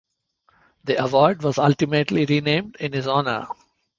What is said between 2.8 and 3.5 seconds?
his honor.